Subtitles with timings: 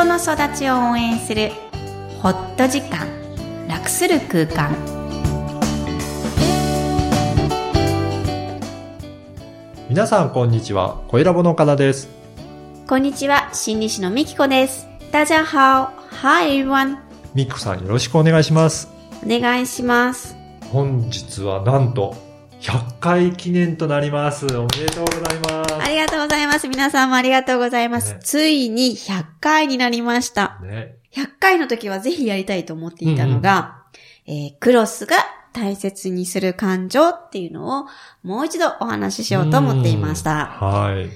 [0.00, 1.50] 人の育ちを応援する
[2.22, 3.06] ホット時間
[3.68, 4.74] 楽する空間。
[9.90, 11.02] 皆さんこんにちは。
[11.08, 12.08] 小ラボの岡田です。
[12.88, 14.88] こんにちは心理師のみきこです。
[15.12, 15.90] 大家好
[16.22, 16.96] Hi everyone
[17.34, 18.88] みきこさんよろしくお願いします。
[19.22, 20.34] お願いします。
[20.72, 22.16] 本日はなんと
[22.62, 24.46] 100回記念となります。
[24.46, 25.74] おめでとうございます。
[25.74, 28.20] ありがとうございます皆さんもありがとうございます、ね。
[28.22, 30.58] ついに100回になりました。
[30.62, 30.96] ね。
[31.12, 33.82] 100回の時はぜひやりたいと思っていたのが、
[34.26, 35.16] えークロスが
[35.52, 37.86] 大切にする感情っていうのを
[38.22, 40.46] もう一度お話ししようと思っていました。
[40.46, 41.10] はい。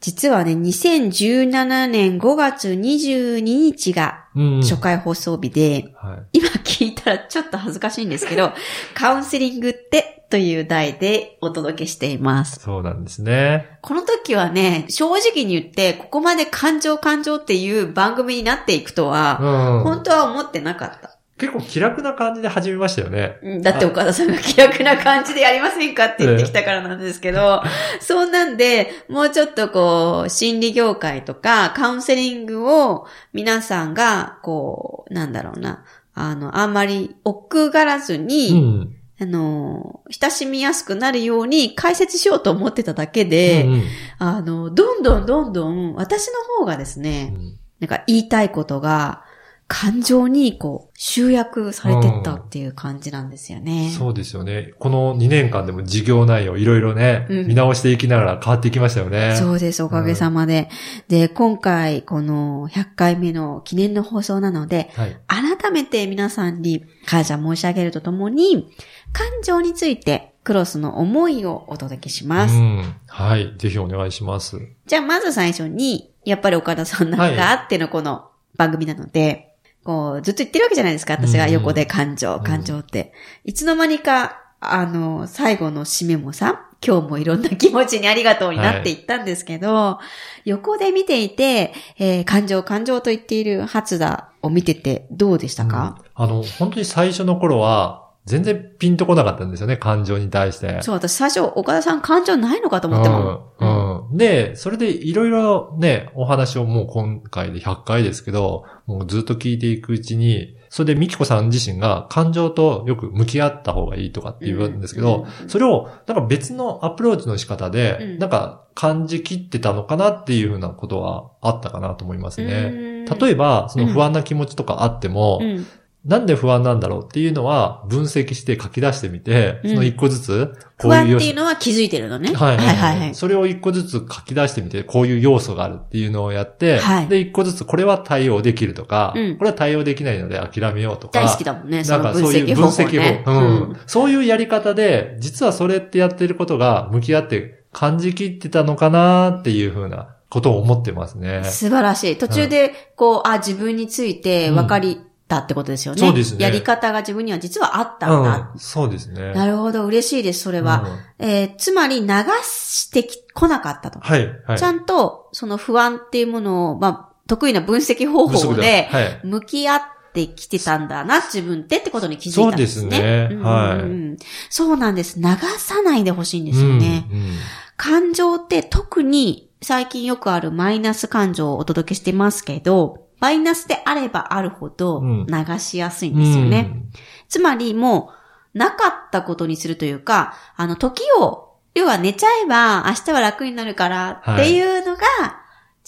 [0.00, 6.38] 実はね、2017年5月22日がうん初回放送日で、はい。
[6.38, 8.52] 今聞いたらちょっと恥ずかしいんですけど、
[8.94, 12.60] カウンセリングってという題でお届けしています。
[12.60, 21.16] そうなんですねこの時はね、正直に言って、ここまで感情感情っていう番組になっていくとうは、ん本当は思ってなかった。
[21.38, 27.62] 結構気楽な感じで始めましたよねうんだって岡田さんが気楽な感じでやりませんかって言ってきたからなんですけど、
[28.00, 35.84] そうなんで、もうちょっとこう、心理業界とかカウンセリングを皆さんが、こう、なんだろうな、
[36.18, 38.92] あの、あんまり奥がらずうに、ん。
[39.18, 43.82] あの、親しみやすくなるように解説しようと思ってただけで、うん
[44.18, 47.58] あの、どんどんどんどん私の方がですうね、ん。
[47.80, 49.24] なんか言いたいことが、
[49.68, 53.92] 感情にこう、集約されてったっていう感じなんですよね。
[53.96, 54.72] そうですよね。
[54.78, 59.34] この2年間でも事業内容いろいろね、うん見直していきながら変わっていきましたよね。
[59.36, 60.68] そうです、おかげさまで。
[61.08, 65.16] で、今回、この100回目の記念の放送なので、はい。
[65.26, 68.68] 改めて皆さんに感謝申し上げるとともに、
[69.12, 72.54] 感情について、クロスの思いをお届けします。
[72.54, 72.94] うん。
[73.08, 73.52] はい。
[73.58, 74.60] ぜひお願いします。
[74.86, 79.45] じゃあ、まず最初に、やっぱり岡田さんなんかあってのこの番組なので、
[79.86, 81.14] こう、ずっと言ってるわけじゃないですか。
[81.14, 83.12] 私が横で感情、うん感情って。
[83.44, 90.00] いつの間にか、あの、最後の締めもさ、今日もいろんな気持ちにありがとうになっていったんですけど、
[90.44, 100.82] 横で見ていて、えー感情、感情と言っている初田を見ててどうでしたか、うんあの、本当に最初の頃は、全然ピンとこなかったんですよね、感情に対して。
[100.82, 103.52] そう、私最初、岡田さん感情ないのかと思っても。
[103.60, 103.68] うん。
[103.68, 103.85] うん。
[104.12, 118.18] で、それでいろいろね、お話をもう今回で100回ですけど、もうずっと聞いていくうちに、それでミキコさん自身が感情とよく向き合った方がいいとかって言うんですけど、それをなんか別のアプローチの仕方で、うん。
[118.18, 123.04] なんか感じきってたのかなっていうふうなことはあったかなと思いますね。
[123.08, 123.18] うん。
[123.18, 125.66] 例えば、その不安な気持ちとかあっても、うん
[126.06, 132.32] なんで不安なんだろうっていうのは分析して書き出してみて、うんその一個ずつ、不安っていうののは気づいてるのね。
[132.32, 133.14] はいはいはいい、はい。
[133.14, 141.20] それを一個ずつ書き出してみて、こういう要素があるっていうのをやって、はいで、一個ずつこれは対応できるとか、うんこれは対応できないので諦めようとか。
[141.20, 143.22] 大好きだもんね、そなんかそういう析方法分析ね。
[143.24, 151.42] 法、うんそういうやり方で、実はそれってやってることが向き合って感じきってたのかなっていうふうなことを思ってますね。
[151.44, 152.16] 素晴らしい。
[152.16, 156.00] 途中で、こう、あ、自分について分かりたってことですよね。
[156.00, 158.50] そうですねやり方が自分には実はあったんだ。
[158.52, 159.32] うん、そうですね。
[159.32, 160.84] なるほど、嬉しいです、それは。
[161.18, 162.08] うんえーつまり流
[162.42, 163.98] してき、来なかったと。
[164.00, 164.58] はい、はい。
[164.58, 169.20] ちゃんと、その不安っていうものを、まあ、得意な分析方法で、はい。
[169.24, 169.82] 向き合っ
[170.12, 172.82] てきてたんだな、自分ってってことに気づいたんですね。
[172.82, 174.16] そうですねんはいうん
[174.50, 175.18] そうなんです。
[175.18, 175.24] 流
[175.58, 177.06] さないでほしいんですよね。
[177.10, 177.30] うんうん
[177.76, 185.26] 感情って特に最近よくあるマイナス感情をお届けしてますけど、マイナスであればあるほどうん。
[185.26, 186.82] 流しやすいんですよね。
[187.28, 188.10] つまりも
[188.54, 195.02] う、なかったことにするというか、あの、時を、要は寝ちゃえば明日は楽になるからっていうのが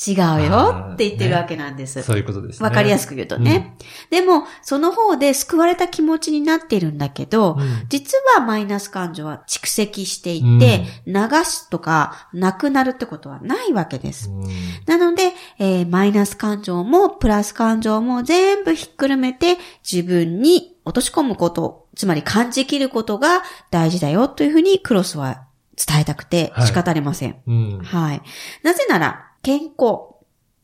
[0.07, 2.03] 違うよって言ってるわけなんです。
[2.05, 2.69] そういうことですね。
[2.69, 3.77] わかりやすく言うとね。
[4.11, 11.15] でも、その方で救われた気持ちになっているんだけど、うん実はマイナス感情は蓄積していって、流
[11.45, 14.31] すとか、なくなるってことはないわけです。
[14.31, 14.49] うん
[14.87, 19.57] なので、えーマイナス感情もプラス感情も全部ひっくるめて
[19.91, 25.45] 自分に落とし込むこと、つまり感じきることが大事だよというふうにクロスは
[25.77, 27.37] 伝えたくて仕方ありません。
[27.47, 27.81] うん。
[27.83, 28.23] はい。
[28.63, 29.73] なぜなら、健康、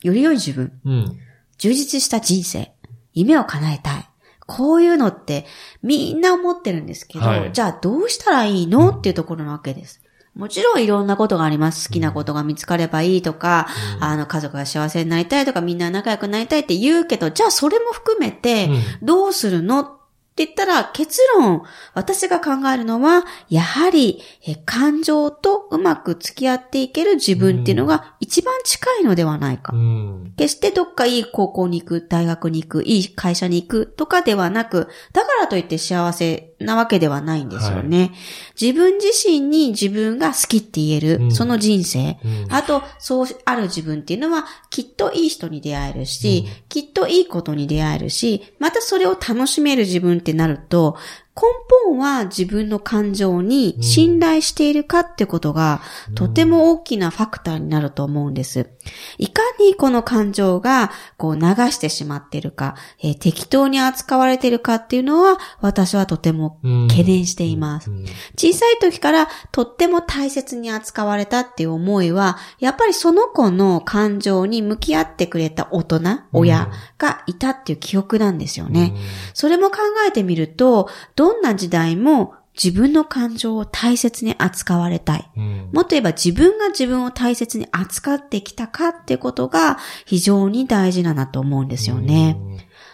[0.03, 1.19] より良い自分、うん。
[1.59, 2.73] 充実した人生、
[3.13, 4.09] 夢を叶えたい。
[4.47, 5.47] こういうのって
[5.83, 8.91] みんな思ってるんですけど、はいじゃあどうしたらいいの？
[8.91, 10.03] っていうところなわけです。
[10.35, 11.89] もちろんいろんなことがあります。
[11.89, 13.69] 好きなことが見つかればいいとか、
[14.01, 18.69] あの家族が幸せになりたいとか、みんな仲良くなりたいって言うけど、じゃあそれも含めて、
[19.01, 19.81] どうするの？
[19.81, 19.99] っ
[20.35, 21.63] って言ったら結論、
[21.95, 29.73] 私が考えるのは、やはり、え感情とうまく付き合っていける自分っていうのが一番近いのではないか。
[29.73, 30.35] うん。
[30.37, 38.13] 決してどっかいい高校に行く、大学に行く、いい会社に行くとかではなく、だからといって幸せなわけではないんですよね。
[38.61, 42.19] 自分自身に自分が好きって言える、うんその人生。
[42.25, 50.97] うんあと、そうある自分っていうのは、きっといい人に出会えるし、きっといいことに出会えるし、またそれを楽しめる自分ってなると、
[51.37, 51.43] 根
[51.89, 55.81] 本は自分の感情に信頼しているかってことが、
[56.15, 58.71] とても大きなファクターになると思うんです。
[59.19, 61.41] いかにこの感情がこう流
[61.73, 67.91] してしまっているか、えー適当に扱われているかっていうのは、私はとてもうん懸念しています。
[67.91, 68.05] うん
[68.37, 76.01] 小さい時からとっても大切に扱われたっていう思いは、やっぱりその子の感情に向き合ってくれた大人、
[76.33, 78.95] 親がいたっていう記憶なんですよね。
[79.33, 85.31] それも考えてみると、どんな時代も自分の感情を大切に扱われたい。
[85.37, 92.37] うんもっと言えば自分が自分を大切に扱ってきたかってことが非常に大事だなと思うんですよね。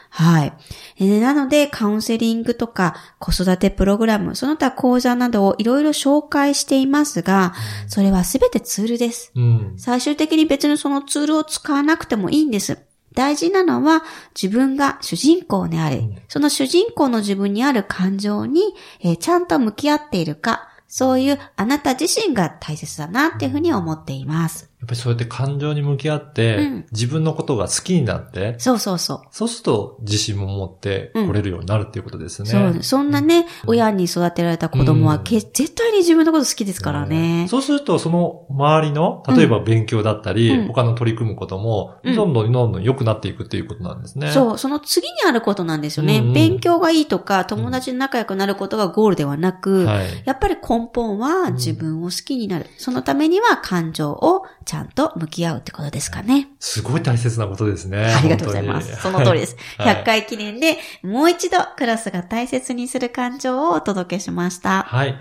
[0.08, 0.52] はい。
[0.98, 7.54] えーなので、カウンセリングとか子育てプログラム、その他講座などをいろいろ紹介していますが、
[7.86, 9.30] それはすべてツールです。
[9.36, 9.74] うん。
[9.76, 12.78] 最終的に別にそのツールを使わなくてもいいんです。
[13.14, 14.04] 大事なのは
[14.40, 24.69] 自分が主人公であり、その主人公の自分にある感情に、えーちゃんと向き合っているか、そういうあなた自身が大切だなっていうふうに思っています。
[24.80, 29.20] やっぱりそうやって感情に向き合って、うん自分のことが好きになって、そうそうそう。
[29.30, 32.48] そうすると自信も持って来れるようになるっていうことですね。
[32.48, 37.46] そう、そんなね、親に育てられた子供は、絶対に自分のこと好きですからね。
[37.48, 44.30] そうすると、その周りの、例えば勉強だったり、うん他の取り組むことも、うんどんどんどんどん良くなっていくっていうことなんですね。
[44.30, 46.18] そう、その次にあることなんですよね。
[46.18, 50.06] うんうん勉強がいいとか、友達に仲良くなることがゴールではなく、はい。
[50.24, 52.66] やっぱり根本は自分を好きになる。
[52.78, 56.48] そのためには感情をちゃんと向き合うってことですかね。
[56.60, 58.04] すごい大切なことですね。
[58.04, 58.94] ありがとうございます。
[59.02, 59.56] その通りです。
[59.78, 64.84] はい100回記念でもう一度クラスが大切にする感情をお届けしました。
[64.84, 65.16] はい。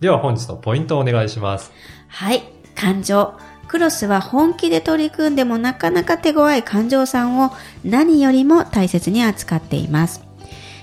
[0.00, 1.72] では本日のポイントをお願いします。
[2.08, 2.42] はい。
[2.74, 3.32] 感情。
[3.68, 7.52] クロスは本気で取り組んでもなかなか手強い感情さんを
[7.86, 10.20] 何よりも大切に扱っています。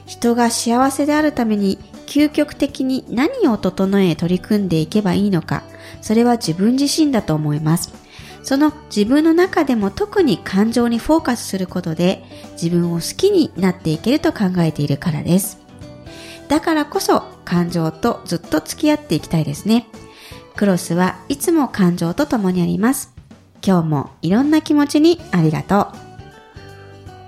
[0.08, 1.78] 人が幸せであるために
[2.12, 5.64] 究極的に何を整え取り組んでいけばいいのか、
[6.02, 7.94] それは自分自身だと思います。
[8.44, 12.22] その自分の中でも特に感情にフォーカスすることで
[12.62, 15.60] 自分を好きになっていけると考えているからです。
[16.50, 19.88] だからこそ感情とずっと付き合っていきたいですね。
[20.58, 23.14] クロスはいつも感情と共にあります。
[23.66, 26.11] 今日もいろんな気持ちにありがとう。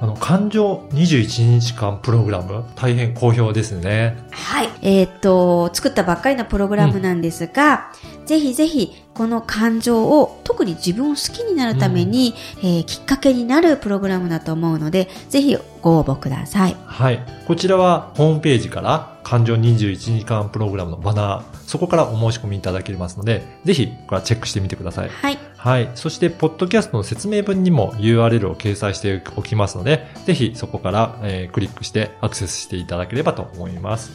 [0.03, 4.17] あの、感情21日間プログラム、大変好評ですね。
[4.31, 4.69] はい。
[4.81, 7.89] えーっと、作ったばっかりのプログラムなんですが、
[8.25, 16.75] ぜひぜひ、この感情を、特に自分を好きになるために、えーきっかけになるプログラムだと思うので、ぜひご応募ください。
[16.85, 17.25] はい。
[17.47, 25.09] こちらはホームページから感情21時間プログラムのバナー、そこからお申し込みいただけますので、ぜひ、これはチェックしてみてください。
[25.09, 25.37] はい。
[25.63, 25.89] はい。
[25.95, 34.11] そして、ポッドキャストの説明文にも URL を掲載しておきますので、ぜひそこから、えークリックしてアクセスしていただければと思います。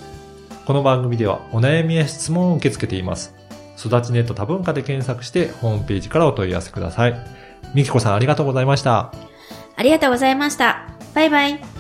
[0.67, 3.35] この番組ではお悩みや質問を受け付けています。
[3.79, 7.15] 育ちネット多文化で検索してホームページからお問い合わせください。
[7.73, 9.15] みきこさんありがとうございました。
[9.75, 10.87] ありがとうございました。
[11.15, 11.78] バイバイ。